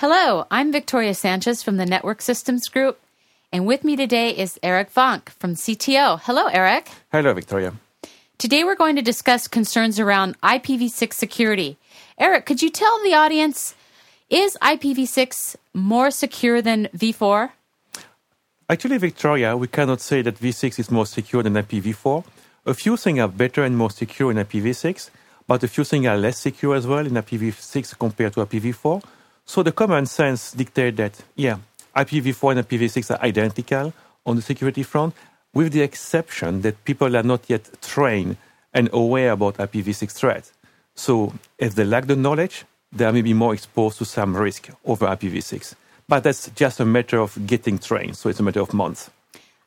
Hello, 0.00 0.46
I'm 0.48 0.70
Victoria 0.70 1.12
Sanchez 1.12 1.64
from 1.64 1.76
the 1.76 1.84
Network 1.84 2.22
Systems 2.22 2.68
Group, 2.68 3.00
and 3.50 3.66
with 3.66 3.82
me 3.82 3.96
today 3.96 4.30
is 4.30 4.56
Eric 4.62 4.94
Vyncke 4.94 5.30
from 5.30 5.56
CTO. 5.56 6.20
Hello, 6.22 6.46
Eric. 6.46 6.86
Hello, 7.10 7.34
Victoria. 7.34 7.72
Today 8.38 8.62
we're 8.62 8.76
going 8.76 8.94
to 8.94 9.02
discuss 9.02 9.48
concerns 9.48 9.98
around 9.98 10.40
IPv6 10.40 11.12
security. 11.14 11.78
Eric, 12.16 12.46
could 12.46 12.62
you 12.62 12.70
tell 12.70 13.02
the 13.02 13.14
audience 13.14 13.74
is 14.30 14.56
IPv6 14.62 15.56
more 15.74 16.12
secure 16.12 16.62
than 16.62 16.86
v4? 16.96 17.50
Actually, 18.70 18.98
Victoria, 18.98 19.56
we 19.56 19.66
cannot 19.66 20.00
say 20.00 20.22
that 20.22 20.38
v6 20.38 20.78
is 20.78 20.92
more 20.92 21.06
secure 21.06 21.42
than 21.42 21.54
IPv4. 21.54 22.24
A 22.66 22.74
few 22.74 22.96
things 22.96 23.18
are 23.18 23.26
better 23.26 23.64
and 23.64 23.76
more 23.76 23.90
secure 23.90 24.30
in 24.30 24.36
IPv6, 24.36 25.10
but 25.48 25.64
a 25.64 25.66
few 25.66 25.82
things 25.82 26.06
are 26.06 26.16
less 26.16 26.38
secure 26.38 26.76
as 26.76 26.86
well 26.86 27.04
in 27.04 27.14
IPv6 27.14 27.98
compared 27.98 28.34
to 28.34 28.46
IPv4. 28.46 29.02
So 29.48 29.62
the 29.62 29.72
common 29.72 30.04
sense 30.04 30.52
dictates 30.52 30.98
that, 30.98 31.14
yeah, 31.34 31.56
IPv4 31.96 32.58
and 32.58 32.68
IPv6 32.68 33.10
are 33.10 33.24
identical 33.24 33.94
on 34.26 34.36
the 34.36 34.42
security 34.42 34.82
front, 34.82 35.14
with 35.54 35.72
the 35.72 35.80
exception 35.80 36.60
that 36.60 36.84
people 36.84 37.16
are 37.16 37.22
not 37.22 37.48
yet 37.48 37.66
trained 37.80 38.36
and 38.74 38.90
aware 38.92 39.32
about 39.32 39.56
IPv6 39.56 40.12
threats. 40.12 40.52
So 40.94 41.32
if 41.56 41.74
they 41.74 41.84
lack 41.84 42.08
the 42.08 42.14
knowledge, 42.14 42.66
they 42.92 43.10
may 43.10 43.22
be 43.22 43.32
more 43.32 43.54
exposed 43.54 43.96
to 43.98 44.04
some 44.04 44.36
risk 44.36 44.68
over 44.84 45.06
IPv6. 45.06 45.74
But 46.06 46.24
that's 46.24 46.50
just 46.50 46.78
a 46.78 46.84
matter 46.84 47.18
of 47.18 47.46
getting 47.46 47.78
trained, 47.78 48.18
so 48.18 48.28
it's 48.28 48.40
a 48.40 48.42
matter 48.42 48.60
of 48.60 48.74
months. 48.74 49.10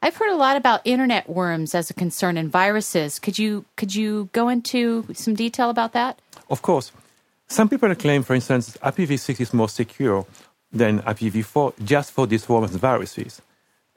I've 0.03 0.15
heard 0.15 0.31
a 0.31 0.35
lot 0.35 0.57
about 0.57 0.81
internet 0.85 1.27
worms 1.27 1.73
as 1.73 1.89
a 1.89 1.95
concern 1.95 2.37
and 2.37 2.51
viruses. 2.51 3.17
Could 3.17 3.39
you 3.39 3.65
could 3.77 3.95
you 3.95 4.29
go 4.31 4.47
into 4.47 5.07
some 5.13 5.33
detail 5.33 5.71
about 5.71 5.93
that? 5.93 6.21
Of 6.51 6.61
course. 6.61 6.91
Some 7.51 7.67
people 7.67 7.93
claim, 7.95 8.23
for 8.23 8.33
instance, 8.33 8.77
IPv6 8.81 9.41
is 9.41 9.53
more 9.53 9.67
secure 9.67 10.25
than 10.71 11.01
IPv4 11.01 11.83
just 11.83 12.13
for 12.13 12.25
these 12.25 12.47
worms 12.47 12.71
and 12.71 12.79
viruses. 12.79 13.41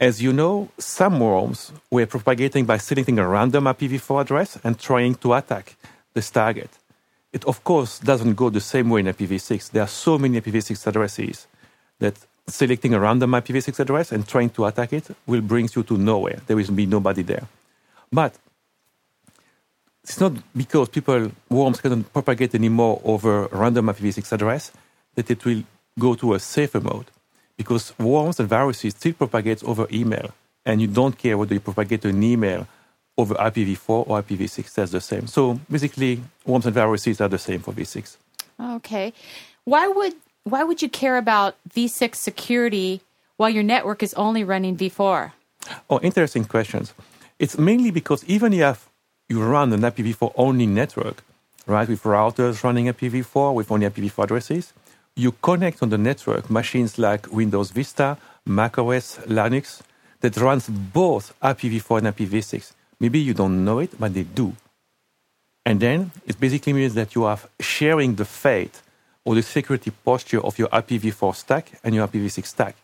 As 0.01 0.21
you 0.21 0.33
know, 0.33 0.71
some 0.77 1.21
worms 1.21 1.71
were 1.89 2.05
propagating 2.05 2.65
by 2.65 2.79
selecting 2.79 3.17
a 3.21 3.29
random 3.29 3.67
IPv4 3.67 4.23
address 4.23 4.59
and 4.65 4.77
trying 4.77 5.15
to 5.15 5.35
attack 5.35 5.77
this 6.15 6.31
target. 6.31 6.69
It, 7.33 7.45
of 7.45 7.63
course, 7.63 8.01
doesn't 8.01 8.35
go 8.35 8.51
the 8.51 8.61
same 8.61 8.91
way 8.91 9.01
in 9.03 9.07
IPv6. 9.07 9.71
There 9.71 9.85
are 9.85 9.95
so 10.05 10.19
many 10.19 10.41
IPv6 10.41 10.89
addresses 10.89 11.47
that 12.01 12.17
selecting 12.49 12.93
a 12.93 12.99
random 12.99 13.31
IPv6 13.31 13.79
address 13.79 14.11
and 14.11 14.27
trying 14.27 14.51
to 14.51 14.65
attack 14.65 14.93
it 14.93 15.07
will 15.29 15.43
bring 15.43 15.69
you 15.73 15.85
to 15.85 15.97
nowhere. 15.97 16.41
There 16.49 16.57
will 16.57 16.73
be 16.73 16.87
nobody 16.87 17.23
there. 17.23 17.47
But 18.13 18.35
it's 20.05 20.21
not 20.21 20.33
because 20.55 20.91
people 20.91 21.33
worms 21.49 21.81
cannot 21.81 22.13
propagate 22.13 22.55
anymore 22.55 23.01
over 23.05 23.49
random 23.51 23.87
IPv6 23.87 24.33
address 24.33 24.71
that 25.15 25.31
it 25.31 25.45
will 25.45 25.63
go 25.99 26.15
to 26.15 26.35
a 26.35 26.39
safer 26.39 26.81
mode. 26.81 27.07
Because 27.57 27.99
worms 27.99 28.39
and 28.39 28.49
viruses 28.49 28.93
still 28.93 29.15
propagate 29.15 29.65
over 29.65 29.87
email, 29.91 30.35
and 30.67 30.81
you 30.83 30.89
don't 30.89 31.17
care 31.17 31.39
whether 31.39 31.55
you 31.55 31.61
propagate 31.61 32.05
an 32.05 32.23
email 32.23 32.67
over 33.17 33.35
IPv4 33.35 33.89
or 33.89 34.23
IPv6. 34.23 34.75
That's 34.75 34.91
the 34.91 35.01
same. 35.01 35.27
So 35.27 35.61
basically, 35.71 36.21
worms 36.45 36.67
and 36.67 36.75
viruses 36.75 37.21
are 37.21 37.29
the 37.29 37.39
same 37.39 37.61
for 37.61 37.73
v6. 37.73 38.17
Okay, 38.61 39.13
why 39.65 39.89
would 39.89 40.15
why 40.43 40.65
would 40.65 40.83
you 40.83 40.89
care 40.91 41.17
about 41.17 41.57
v6 41.71 42.17
security 42.17 43.01
while 43.37 43.51
your 43.51 43.63
network 43.63 44.03
is 44.03 44.13
only 44.15 44.45
running 44.45 44.77
v4? 44.77 45.33
Oh, 45.89 46.01
interesting 46.01 46.45
questions. 46.45 46.93
It's 47.39 47.57
mainly 47.57 47.91
because 47.91 48.25
even 48.25 48.53
if 48.53 48.91
you 49.29 49.43
run 49.43 49.73
an 49.73 49.81
IPv4 49.81 50.33
only 50.37 50.67
network, 50.67 51.23
right, 51.67 51.89
with 51.89 52.03
routers 52.03 52.63
running 52.63 52.87
IPv4 52.87 53.55
with 53.55 53.71
only 53.71 53.89
IPv4 53.89 54.25
addresses, 54.25 54.73
you 55.17 55.33
connect 55.43 55.83
on 55.83 55.91
the 55.91 55.99
network 55.99 56.51
machines 56.51 56.99
like 56.99 57.31
Windows 57.33 57.71
Vista, 57.71 58.19
macOS, 58.45 59.19
Linux 59.27 59.81
that 60.21 60.37
runs 60.37 60.69
both 60.69 61.35
IPv4 61.41 61.99
and 61.99 62.07
IPv6. 62.09 62.73
Maybe 63.01 63.19
you 63.21 63.35
don't 63.35 63.65
know 63.65 63.79
it, 63.79 63.99
but 63.99 64.13
they 64.15 64.25
do. 64.25 64.55
And 65.67 65.81
then 65.81 66.11
it 66.27 66.39
basically 66.39 66.73
means 66.73 66.95
that 66.95 67.15
you 67.15 67.25
are 67.25 67.39
sharing 67.61 68.17
the 68.17 68.25
fate 68.25 68.83
or 69.25 69.35
the 69.35 69.43
security 69.43 69.91
posture 70.05 70.41
of 70.41 70.59
your 70.59 70.69
IPv4 70.69 71.35
stack 71.35 71.79
and 71.83 71.95
your 71.95 72.07
IPv6 72.07 72.47
stack. 72.47 72.77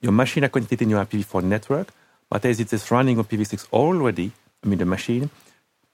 Your 0.00 0.12
machine 0.12 0.44
are 0.44 0.48
connected 0.48 0.80
in 0.82 0.90
your 0.90 1.04
IPv4 1.04 1.42
network, 1.44 1.88
but 2.30 2.44
as 2.44 2.60
it 2.60 2.72
is 2.72 2.90
running 2.90 3.18
on 3.18 3.24
IPv6 3.24 3.66
already, 3.72 4.32
I 4.64 4.68
mean 4.68 4.78
the 4.78 4.86
machine, 4.86 5.28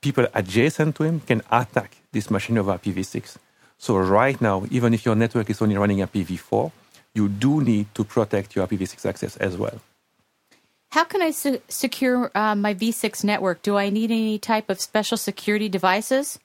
people 0.01 0.27
adjacent 0.35 0.97
to 0.97 1.05
him 1.05 1.21
can 1.21 1.43
attack 1.51 1.97
this 2.13 2.31
machine 2.31 2.59
over 2.59 2.73
IPv6. 2.73 3.37
So 3.79 3.97
right 3.97 4.41
now, 4.41 4.65
even 4.71 4.95
if 4.95 5.05
your 5.05 5.15
network 5.15 5.51
is 5.51 5.63
only 5.63 5.77
running 5.77 5.99
IPv4, 5.99 6.73
you 7.15 7.29
do 7.29 7.61
need 7.63 7.87
to 7.95 8.05
protect 8.05 8.57
your 8.57 8.67
IPv6 8.67 9.07
access 9.07 9.37
as 9.37 9.57
well. 9.57 9.81
How 10.91 11.05
can 11.05 11.21
I 11.23 11.31
se- 11.33 11.63
secure 11.69 12.31
uh, 12.35 12.55
my 12.55 12.75
v6 12.75 13.23
network? 13.23 13.63
Do 13.63 13.77
I 13.77 13.91
need 13.91 14.11
any 14.11 14.39
type 14.39 14.71
of 14.71 14.81
special 14.81 15.17
security 15.17 15.69
devices? 15.69 16.39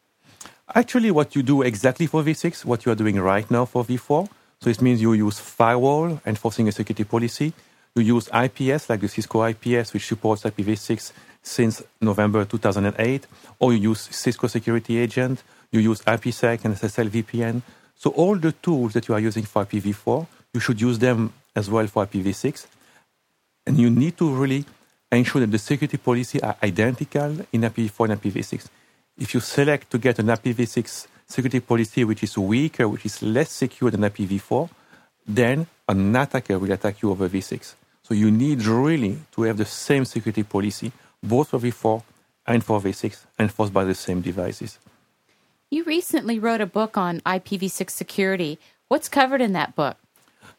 Actually, 0.75 1.11
what 1.11 1.35
you 1.35 1.43
do 1.43 1.61
exactly 1.61 2.07
for 2.07 2.23
v6, 2.23 2.65
what 2.65 2.85
you 2.85 2.91
are 2.91 2.95
doing 2.95 3.19
right 3.19 3.49
now 3.49 3.65
for 3.65 3.83
v4, 3.83 4.27
so 4.61 4.69
it 4.69 4.81
means 4.81 5.01
you 5.01 5.13
use 5.13 5.39
firewall 5.39 6.21
enforcing 6.25 6.67
a 6.67 6.71
security 6.71 7.03
policy. 7.03 7.53
You 7.95 8.01
use 8.15 8.27
IPS, 8.33 8.89
like 8.89 9.01
the 9.01 9.07
Cisco 9.07 9.43
IPS, 9.43 9.93
which 9.93 10.07
supports 10.07 10.41
IPv6 10.43 11.11
since 11.43 11.83
November 12.01 12.43
2008, 12.43 13.27
or 13.59 13.71
you 13.73 13.91
use 13.91 14.01
Cisco 14.09 14.47
Security 14.47 14.97
Agent, 14.97 15.43
you 15.71 15.79
use 15.79 16.01
IPsec 16.01 16.65
and 16.65 16.73
SSL 16.73 17.09
VPN. 17.09 17.61
So 17.95 18.09
all 18.09 18.35
the 18.35 18.51
tools 18.51 18.93
that 18.93 19.07
you 19.07 19.13
are 19.13 19.19
using 19.19 19.43
for 19.43 19.63
IPv4, 19.65 20.25
you 20.55 20.59
should 20.59 20.81
use 20.81 20.97
them 20.97 21.33
as 21.55 21.69
well 21.69 21.85
for 21.85 22.07
IPv6. 22.07 22.65
And 23.67 23.77
you 23.77 23.91
need 23.91 24.17
to 24.17 24.27
really 24.27 24.65
ensure 25.11 25.41
that 25.41 25.51
the 25.51 25.59
security 25.59 25.97
policy 25.97 26.41
are 26.41 26.55
identical 26.63 27.45
in 27.51 27.61
IPv4 27.61 28.09
and 28.09 28.19
IPv6. 28.19 28.69
If 29.19 29.35
you 29.35 29.39
select 29.39 29.91
to 29.91 29.99
get 29.99 30.17
an 30.17 30.27
IPv6 30.27 31.05
security 31.27 31.59
policy 31.59 32.03
which 32.05 32.23
is 32.23 32.35
weaker, 32.39 32.89
which 32.89 33.05
is 33.05 33.21
less 33.21 33.51
secure 33.51 33.91
than 33.91 34.01
IPv4, 34.01 34.67
then 35.27 35.67
an 35.87 36.15
attacker 36.15 36.57
will 36.57 36.71
attack 36.71 37.01
you 37.01 37.11
over 37.11 37.29
v6. 37.29 37.75
So 38.03 38.13
you 38.13 38.29
need 38.29 38.65
really 38.65 39.19
to 39.31 39.43
have 39.43 39.57
the 39.57 39.65
same 39.65 40.05
security 40.05 40.43
policy, 40.43 40.91
both 41.21 41.49
for 41.49 41.59
v4 41.59 42.03
and 42.45 42.63
for 42.63 42.81
v6, 42.81 43.25
enforced 43.39 43.73
by 43.73 43.85
the 43.85 43.95
same 43.95 44.21
devices. 44.21 44.77
You 45.69 45.83
recently 45.85 46.37
wrote 46.37 46.61
a 46.61 46.65
book 46.65 46.97
on 46.97 47.21
IPv6 47.21 47.89
security. 47.89 48.59
What's 48.89 49.07
covered 49.09 49.41
in 49.41 49.53
that 49.53 49.75
book? 49.75 49.97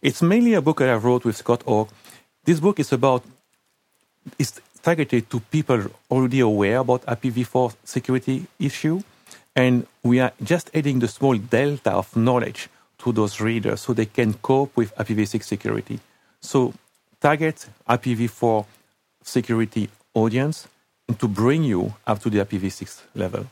It's 0.00 0.22
mainly 0.22 0.54
a 0.54 0.62
book 0.62 0.78
that 0.78 0.88
I 0.88 0.94
wrote 0.94 1.24
with 1.24 1.36
Scott 1.36 1.62
Hogg. 1.66 1.90
This 2.44 2.60
book 2.60 2.80
is 2.80 2.92
about, 2.92 3.22
it's 4.38 4.60
targeted 4.82 5.30
to 5.30 5.40
people 5.40 5.90
already 6.10 6.40
aware 6.40 6.78
about 6.78 7.04
IPv4 7.06 7.76
security 7.84 8.46
issue. 8.58 9.02
And 9.54 9.86
we 10.02 10.18
are 10.18 10.32
just 10.42 10.70
adding 10.74 10.98
the 10.98 11.08
small 11.08 11.36
delta 11.36 11.92
of 11.92 12.16
knowledge 12.16 12.68
to 12.98 13.12
those 13.12 13.40
readers 13.40 13.82
so 13.82 13.92
they 13.92 14.06
can 14.06 14.34
cope 14.34 14.76
with 14.76 14.94
IPv6 14.96 15.44
security. 15.44 16.00
So 16.40 16.74
target 17.24 17.66
IPv4 17.88 18.66
security 19.22 19.88
audience 20.12 20.68
and 21.08 21.18
to 21.18 21.26
bring 21.26 21.64
you 21.64 21.94
up 22.06 22.18
to 22.20 22.28
the 22.28 22.38
IPv6 22.44 23.00
level. 23.14 23.46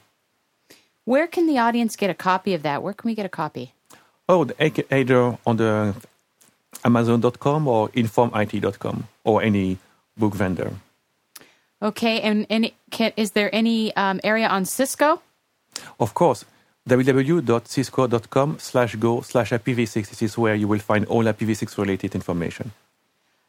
Where 1.04 1.26
can 1.26 1.46
the 1.46 1.58
audience 1.58 1.96
get 1.96 2.10
a 2.10 2.14
copy 2.14 2.52
of 2.54 2.62
that? 2.62 2.82
Where 2.82 2.92
can 2.92 3.08
we 3.08 3.14
get 3.14 3.26
a 3.26 3.34
copy? 3.42 3.72
Oh, 4.28 4.46
either 4.60 5.38
on 5.46 5.56
the 5.56 5.94
Amazon.com 6.84 7.66
or 7.66 7.88
informit.com 7.88 9.08
or 9.24 9.42
any 9.42 9.78
book 10.16 10.34
vendor. 10.34 10.72
Okay, 11.80 12.20
and, 12.20 12.46
and 12.50 12.70
can, 12.90 13.12
is 13.16 13.32
there 13.32 13.50
any 13.54 13.94
um, 13.96 14.20
area 14.22 14.48
on 14.48 14.64
Cisco? 14.64 15.22
Of 15.98 16.14
course, 16.14 16.44
www.cisco.com 16.88 18.58
slash 18.58 18.94
go 18.96 19.22
slash 19.22 19.50
IPv6. 19.50 20.08
This 20.10 20.22
is 20.22 20.38
where 20.38 20.54
you 20.54 20.68
will 20.68 20.78
find 20.78 21.06
all 21.06 21.24
IPv6 21.24 21.78
related 21.78 22.14
information. 22.14 22.72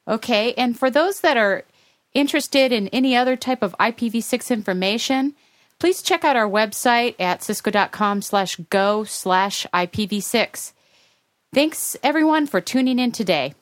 Okay, 0.08 0.54
and 0.54 0.78
for 0.78 0.90
those 0.90 1.22
that 1.22 1.38
are 1.38 1.64
interested 2.14 2.72
in 2.72 2.88
any 2.90 3.16
other 3.16 3.36
type 3.36 3.64
of 3.64 3.76
IPv6 3.80 4.52
information, 4.52 5.34
please 5.80 6.02
check 6.02 6.24
out 6.24 6.36
our 6.36 6.50
website 6.50 7.16
at 7.20 7.44
cisco.com 7.44 8.22
slash 8.22 8.58
go 8.70 9.04
slash 9.04 9.66
IPv6. 9.74 10.74
Thanks 11.54 11.96
everyone 12.04 12.48
for 12.48 12.62
tuning 12.62 13.00
in 13.00 13.12
today. 13.12 13.54